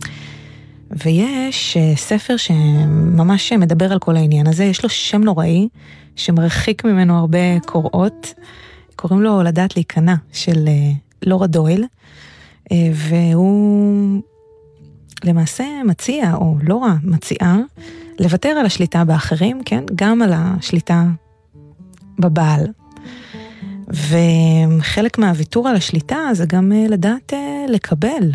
[0.90, 5.68] ויש ספר שממש מדבר על כל העניין הזה, יש לו שם נוראי,
[6.16, 8.34] שמרחיק ממנו הרבה קוראות,
[8.96, 10.92] קוראים לו לדעת להיכנע, של אה,
[11.22, 11.84] לורה דויל,
[12.72, 14.22] אה, והוא
[15.24, 17.58] למעשה מציע, או לורה מציעה,
[18.20, 19.84] לוותר על השליטה באחרים, כן?
[19.94, 21.04] גם על השליטה
[22.18, 22.66] בבעל.
[23.88, 27.32] וחלק מהוויתור על השליטה זה גם אה, לדעת
[27.68, 28.32] לקבל,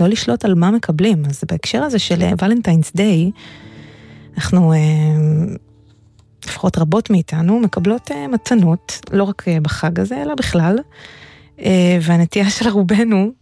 [0.00, 1.22] לא לשלוט על מה מקבלים.
[1.26, 3.30] אז בהקשר הזה של ולנטיינס דיי,
[4.36, 4.72] אנחנו,
[6.46, 10.78] לפחות רבות מאיתנו, מקבלות אה, מתנות, לא רק אה, בחג הזה, אלא בכלל.
[11.60, 13.32] אה, והנטייה של רובנו,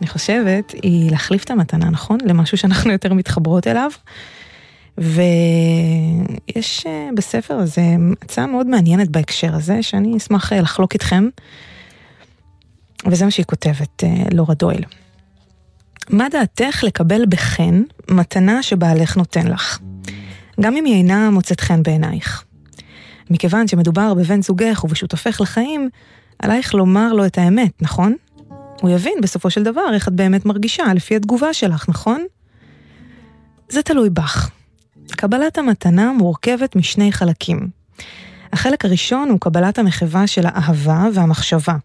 [0.00, 2.18] אני חושבת, היא להחליף את המתנה, נכון?
[2.24, 3.90] למשהו שאנחנו יותר מתחברות אליו.
[6.56, 7.82] יש אה, בספר הזה
[8.22, 11.28] הצעה מאוד מעניינת בהקשר הזה, שאני אשמח לחלוק איתכם,
[13.06, 14.84] וזה מה שהיא כותבת, לורה דויל.
[16.10, 19.78] מה דעתך לקבל בחן מתנה שבעלך נותן לך?
[20.60, 22.44] גם אם היא אינה מוצאת חן בעינייך.
[23.30, 25.88] מכיוון שמדובר בבן זוגך ובשותפך לחיים,
[26.38, 28.14] עלייך לומר לו את האמת, נכון?
[28.80, 32.24] הוא יבין בסופו של דבר איך את באמת מרגישה, לפי התגובה שלך, נכון?
[33.68, 34.50] זה תלוי בך.
[35.10, 37.68] קבלת המתנה מורכבת משני חלקים.
[38.52, 41.76] החלק הראשון הוא קבלת המחווה של האהבה והמחשבה,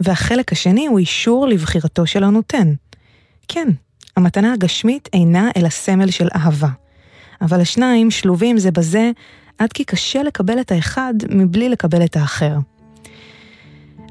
[0.00, 2.74] והחלק השני הוא אישור לבחירתו של הנותן.
[3.48, 3.68] כן,
[4.16, 6.68] המתנה הגשמית אינה אלא סמל של אהבה,
[7.40, 9.10] אבל השניים שלובים זה בזה
[9.58, 12.56] עד כי קשה לקבל את האחד מבלי לקבל את האחר.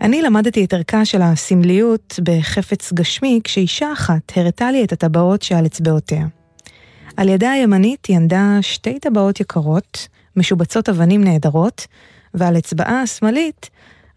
[0.02, 5.66] אני למדתי את ערכה של הסמליות בחפץ גשמי כשאישה אחת הראתה לי את הטבעות שעל
[5.66, 6.28] אצבעותיה.
[7.18, 11.88] על ידה הימנית היא ענדה שתי טבעות יקרות, משובצות אבנים נהדרות,
[12.34, 13.70] ועל אצבעה השמאלית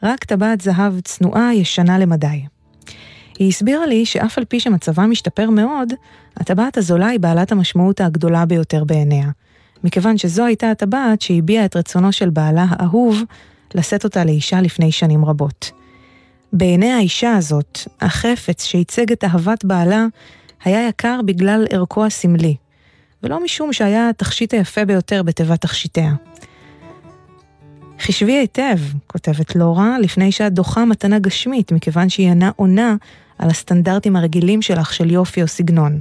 [0.03, 2.58] רק טבעת זהב צנועה ישנה למדי.
[3.39, 5.93] היא הסבירה לי שאף על פי שמצבה משתפר מאוד,
[6.37, 9.31] הטבעת הזולה היא בעלת המשמעות הגדולה ביותר בעיניה,
[9.85, 13.23] מכיוון שזו הייתה הטבעת שהביעה את רצונו של בעלה האהוב
[13.75, 15.71] לשאת אותה לאישה לפני שנים רבות.
[16.53, 20.07] בעיני האישה הזאת, החפץ שייצג את אהבת בעלה
[20.65, 22.57] היה יקר בגלל ערכו הסמלי,
[23.23, 26.15] ולא משום שהיה התכשיט היפה ביותר בתיבת תכשיטיה.
[28.01, 32.97] חישבי היטב, כותבת לורה, לפני שאת דוחה מתנה גשמית, מכיוון שהיא אינה עונה
[33.39, 36.01] על הסטנדרטים הרגילים שלך של יופי או סגנון.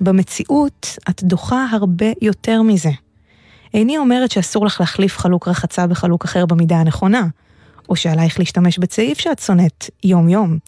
[0.00, 2.90] במציאות, את דוחה הרבה יותר מזה.
[3.74, 7.26] איני אומרת שאסור לך להחליף חלוק רחצה בחלוק אחר במידה הנכונה,
[7.88, 10.58] או שעלייך להשתמש בצעיף שאת שונאת יום-יום,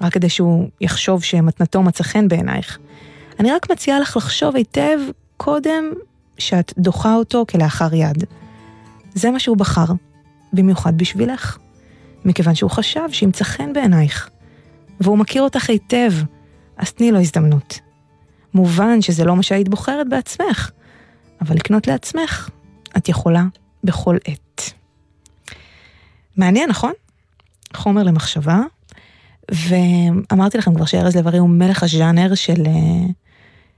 [0.00, 2.78] רק כדי שהוא יחשוב שמתנתו מצא חן בעינייך.
[3.40, 4.98] אני רק מציעה לך לחשוב היטב
[5.36, 5.84] קודם
[6.38, 8.24] שאת דוחה אותו כלאחר יד.
[9.14, 9.92] זה מה שהוא בחר,
[10.52, 11.58] במיוחד בשבילך,
[12.24, 14.30] מכיוון שהוא חשב שימצא חן בעינייך,
[15.02, 16.12] והוא מכיר אותך היטב,
[16.76, 17.80] אז תני לו הזדמנות.
[18.54, 20.70] מובן שזה לא מה שהיית בוחרת בעצמך,
[21.40, 22.50] אבל לקנות לעצמך
[22.96, 23.44] את יכולה
[23.84, 24.72] בכל עת.
[26.36, 26.92] מעניין, נכון?
[27.76, 28.60] חומר למחשבה.
[29.50, 33.06] ואמרתי לכם כבר שארז לב-ארי הוא מלך הז'אנר של אה,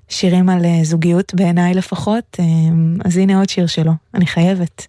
[0.08, 2.44] שירים על אה, זוגיות, בעיניי לפחות, אה,
[3.04, 4.86] אז הנה עוד שיר שלו, אני חייבת.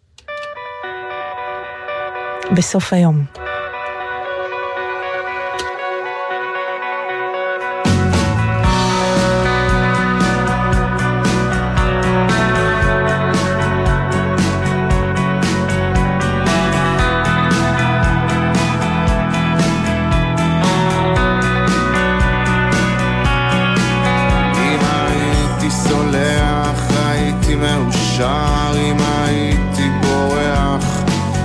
[2.56, 3.26] בסוף היום.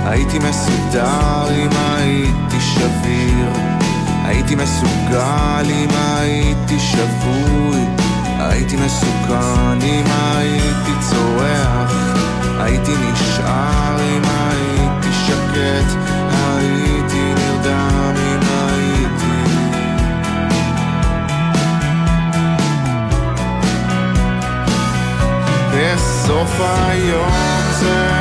[0.05, 3.49] הייתי מסודר אם הייתי שביר.
[4.23, 7.85] הייתי מסוגל אם הייתי שבוי.
[8.39, 11.93] הייתי מסוכן אם הייתי צורח.
[12.59, 16.10] הייתי נשאר אם הייתי שקט
[25.81, 28.20] Adesso fai 11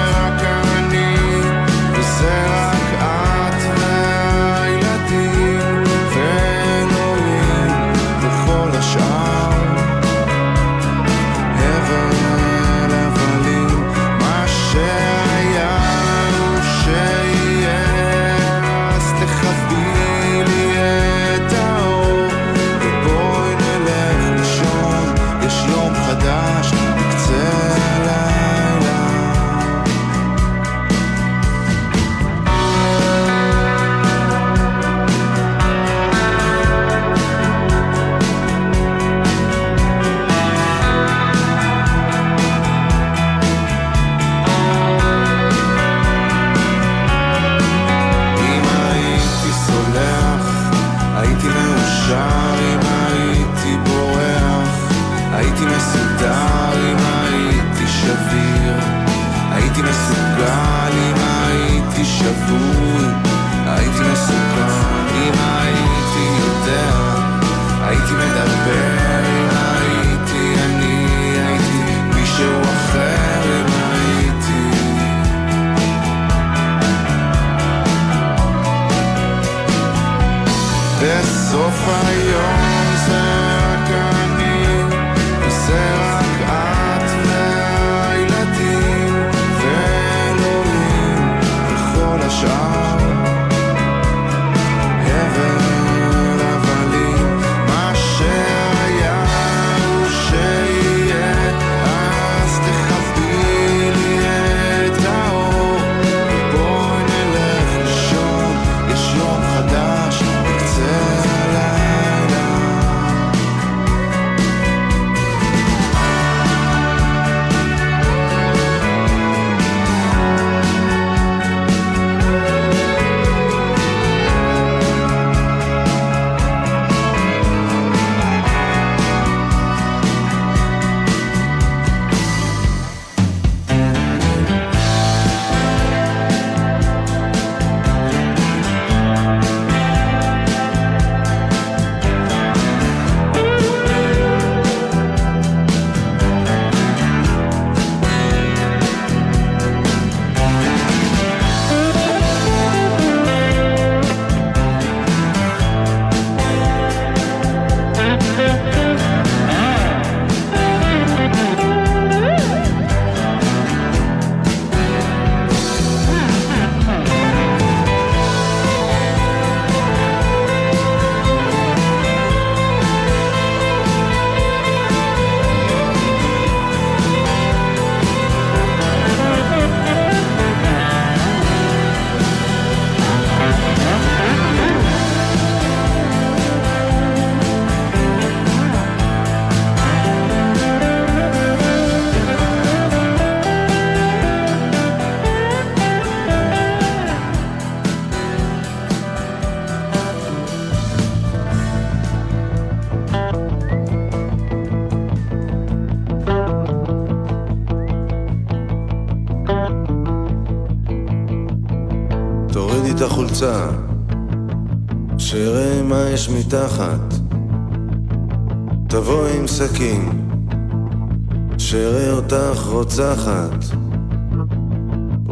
[222.91, 223.65] רוצחת.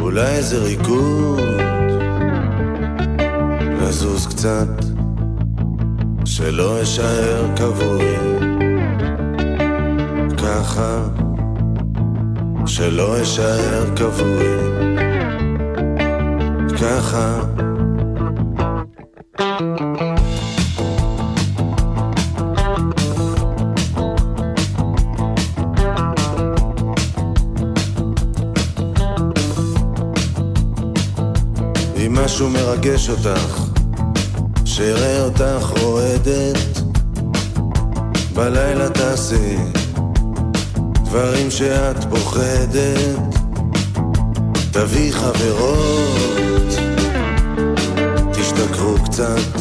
[0.00, 1.40] אולי איזה ריקוד,
[3.80, 4.68] לזוז קצת,
[6.24, 8.16] שלא אשאר כבוי.
[10.36, 11.02] ככה,
[12.66, 14.48] שלא אשאר כבוי.
[16.80, 17.47] ככה.
[32.78, 33.62] מרגש אותך,
[34.64, 36.80] שאראה אותך רועדת,
[38.34, 39.56] בלילה תעשי
[40.92, 43.28] דברים שאת פוחדת,
[44.70, 46.74] תביא חברות,
[48.32, 49.60] תשתכרו קצת,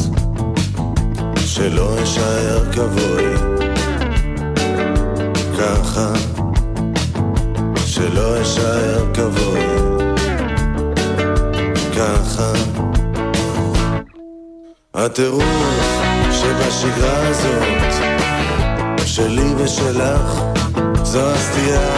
[1.36, 3.24] שלא אשאר כבוי,
[5.58, 6.12] ככה,
[7.86, 9.67] שלא אשאר כבוי.
[15.00, 15.44] הטירוף
[16.32, 17.92] שבשגרה הזאת,
[19.06, 20.42] שלי ושלך,
[21.02, 21.90] זו הסטייה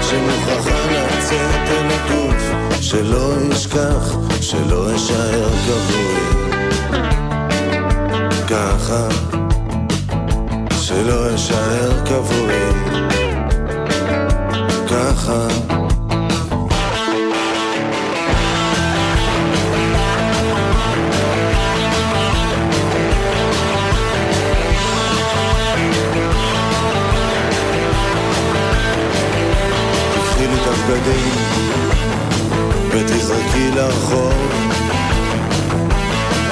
[0.00, 6.20] שמוכרחה לצאת אל הגוף, שלא ישכח, שלא אשאר כבוי.
[8.48, 9.08] ככה,
[10.80, 12.54] שלא אשאר כבוי.
[14.88, 15.81] ככה.
[33.22, 34.34] ותזרקי לרחוב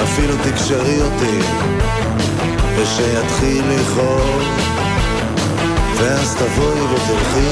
[0.03, 1.39] אפילו תקשרי אותי
[2.75, 4.41] ושיתחיל לכאוב.
[5.97, 7.49] ואז תבואי ותלכי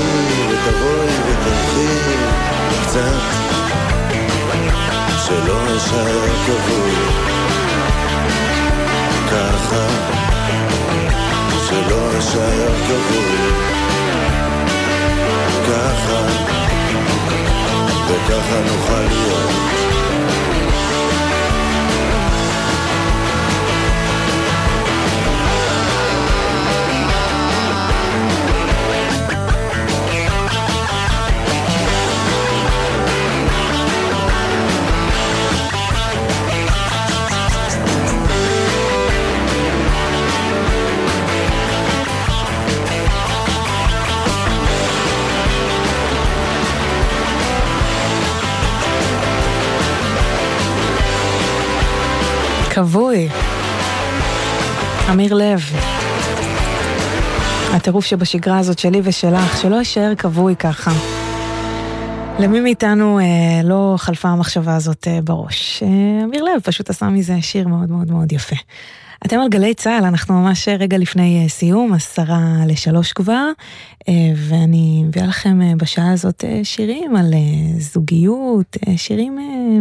[0.50, 1.98] ותבואי ותלכי
[2.82, 3.20] קצת
[5.26, 6.96] שלא אשאר כבוי.
[9.32, 9.88] ככה
[11.68, 13.52] שלא אשאר כבוי.
[15.68, 16.59] ככה,
[18.10, 19.79] וככה נוכל להיות.
[52.80, 53.28] כבוי.
[55.12, 55.60] אמיר לב.
[57.74, 60.92] הטירוף שבשגרה הזאת שלי ושלך, שלא יישאר כבוי ככה.
[62.40, 63.24] למי מאיתנו אה,
[63.64, 65.84] לא חלפה המחשבה הזאת אה, בראש?
[65.84, 68.56] אה, אמיר לב פשוט עשה מזה שיר מאוד מאוד מאוד יפה.
[69.26, 73.52] אתם על גלי צה"ל, אנחנו ממש רגע לפני אה, סיום, עשרה לשלוש כבר,
[74.10, 79.80] אה, ואני מביאה לכם אה, בשעה הזאת אה, שירים על אה, זוגיות, אה, שירים אה,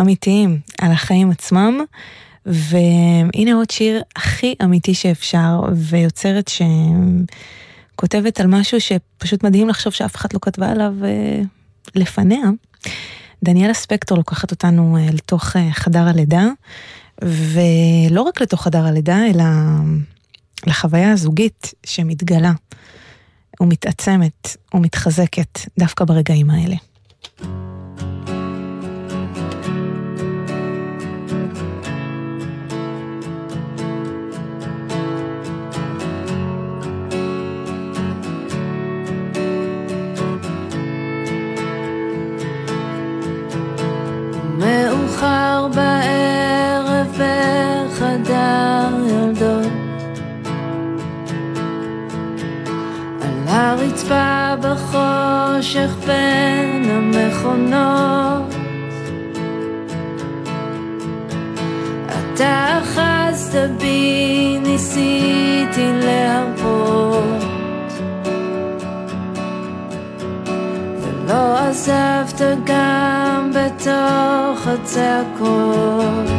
[0.00, 1.80] אמיתיים על החיים עצמם.
[2.46, 6.50] והנה עוד שיר הכי אמיתי שאפשר, ויוצרת
[7.94, 11.42] שכותבת על משהו שפשוט מדהים לחשוב שאף אחד לא כתבה עליו אה,
[11.94, 12.50] לפניה.
[13.44, 16.46] דניאלה ספקטור לוקחת אותנו אה, לתוך אה, חדר הלידה,
[17.24, 19.44] ולא רק לתוך חדר הלידה, אלא
[20.66, 22.52] לחוויה הזוגית שמתגלה
[23.60, 26.76] ומתעצמת ומתחזקת דווקא ברגעים האלה.
[45.66, 47.20] מאוחר בערב
[47.88, 49.72] בחדר ילדות.
[53.22, 58.54] על הרצפה בחושך בין המכונות.
[62.06, 67.15] אתה אחזת בי, ניסיתי להרפות
[71.26, 76.30] ולא עזבת גם בתוך הצעקות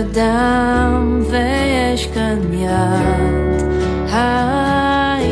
[0.00, 3.62] אדם ויש כאן יד.
[4.12, 5.26] היית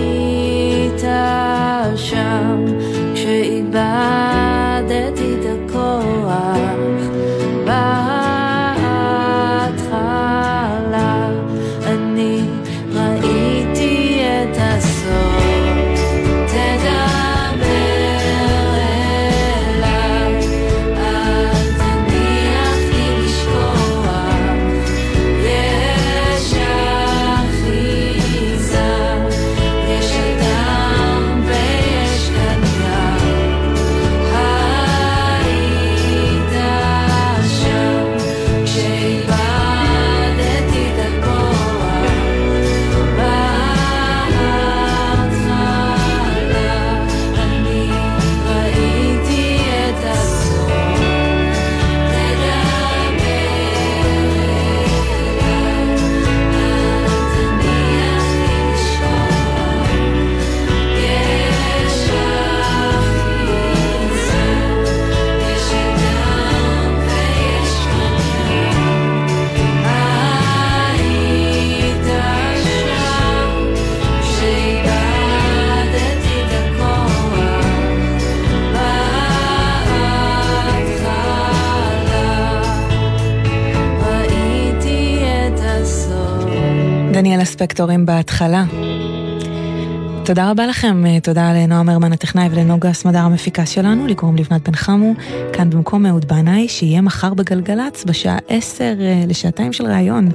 [1.97, 2.65] שם
[3.15, 3.75] כשאיבדתי
[5.41, 5.45] את
[87.15, 88.65] הספקטורים בהתחלה.
[90.25, 94.75] תודה רבה לכם, אה, תודה לנועם הרמן הטכנאי ולנוגה סמדר המפיקה שלנו, לקרום לבנת בן
[94.75, 95.13] חמו,
[95.53, 100.29] כאן במקום אהוד בנאי, שיהיה מחר בגלגלצ בשעה עשר אה, לשעתיים של ראיון,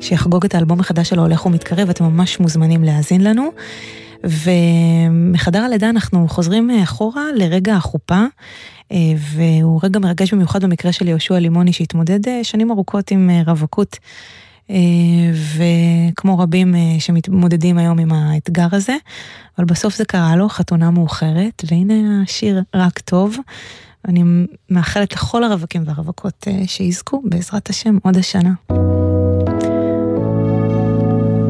[0.00, 3.50] שיחגוג את האלבום החדש שלו הולך ומתקרב, אתם ממש מוזמנים להאזין לנו.
[4.24, 8.24] ומחדר הלידה אנחנו חוזרים אה, אחורה לרגע החופה,
[9.16, 13.98] והוא רגע מרגש במיוחד במקרה של יהושע לימוני שהתמודד שנים ארוכות עם רווקות.
[14.72, 14.78] אה,
[16.12, 18.96] וכמו רבים אה, שמתמודדים היום עם האתגר הזה,
[19.58, 23.36] אבל בסוף זה קרה לו, חתונה מאוחרת, והנה השיר רק טוב.
[24.08, 24.22] אני
[24.70, 28.52] מאחלת לכל הרווקים והרווקות אה, שיזכו בעזרת השם עוד השנה.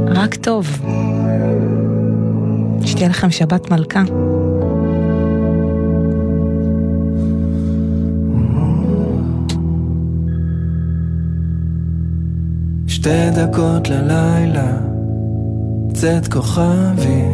[0.06, 0.66] רק טוב.
[2.86, 4.02] שתהיה לכם שבת מלכה.
[12.94, 14.76] שתי דקות ללילה,
[15.94, 17.24] צאת כוכבי.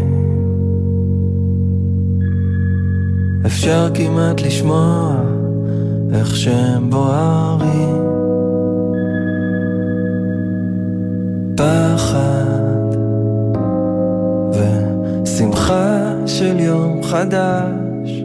[3.46, 5.16] אפשר כמעט לשמוע
[6.14, 8.02] איך שהם בוערים.
[11.56, 12.94] פחד
[14.52, 18.22] ושמחה של יום חדש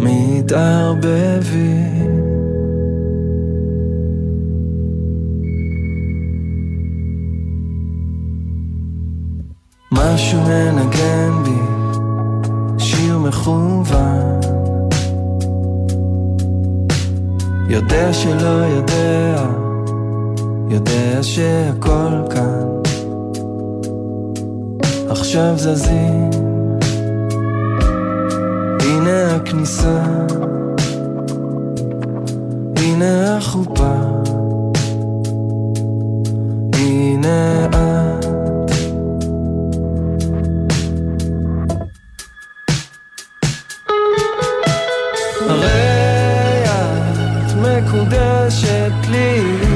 [0.00, 1.82] מתערבבים
[9.92, 11.60] משהו מנגן בי,
[12.78, 14.40] שיר מכוון.
[17.68, 19.44] יודע שלא יודע,
[20.70, 22.66] יודע שהכל כאן.
[25.08, 26.30] עכשיו זזים,
[28.80, 30.02] הנה הכניסה,
[32.76, 33.94] הנה החופה,
[36.74, 38.01] הנה את.
[47.92, 49.71] מקודשת לי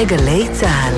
[0.00, 0.94] לגלי צה"ל.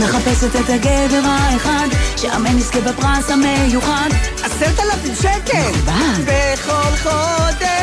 [0.00, 4.08] מחפשת את הגבר האחד, שאמן יזכה בפרס המיוחד.
[4.44, 5.70] עשרת אלפים שקל!
[6.26, 7.75] בכל חודש!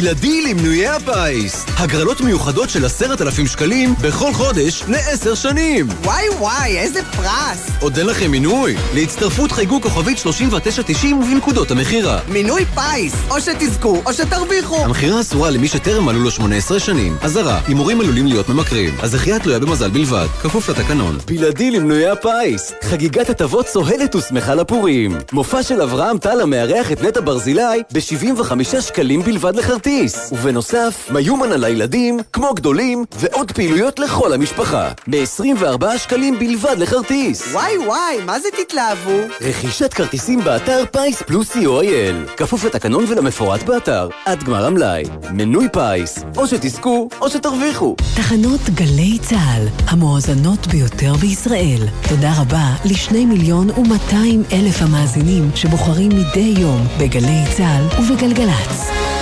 [0.00, 1.66] בלעדי למנויי הפיס.
[1.76, 5.88] הגרלות מיוחדות של עשרת אלפים שקלים בכל חודש לעשר שנים.
[6.04, 7.70] וואי וואי, איזה פרס!
[7.80, 8.76] עוד אין לכם מינוי?
[8.94, 12.20] להצטרפות חייגו כוכבית 3990 ובנקודות המכירה.
[12.28, 13.14] מינוי פיס!
[13.30, 14.84] או שתזכו או שתרוויחו!
[14.84, 17.16] המכירה אסורה למי שטרם מלאו לו 18 שנים.
[17.22, 18.94] אזהרה, הימורים עלולים להיות ממכרים.
[19.02, 21.18] הזכייה תלויה במזל בלבד, כפוף לתקנון.
[21.26, 22.72] בלעדי למנויי הפיס.
[22.82, 25.18] חגיגת הטבות סוהלת ושמחה לפורים.
[25.32, 30.32] מופע של אברהם טל המארח את נטע ברזילי ב-75 שקלים בלבד לכרטיס.
[30.32, 34.88] ובנוסף, מיומן על הילדים, כמו גדולים, ועוד פעילויות לכל המשפחה.
[35.06, 37.52] ב-24 שקלים בלבד לכרטיס.
[37.52, 39.18] וואי וואי, מה זה תתלהבו?
[39.40, 45.04] רכישת כרטיסים באתר פיס פלוס co.il כפוף לתקנון ולמפורט באתר עד גמר המלאי.
[45.30, 47.96] מנוי פיס, או שתזכו או שתרוויחו.
[48.16, 51.80] תחנות גלי צה"ל, המואזנות ביותר בישראל.
[52.08, 59.13] תודה רבה לשני מיליון ומאתיים אלף המאזינים שבוחרים מדי יום בגלי צה"ל ובגלגלצ.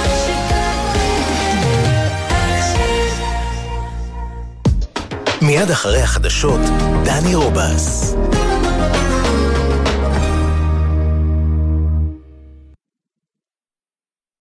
[5.42, 6.60] מיד אחרי החדשות,
[7.04, 8.14] דני רובס.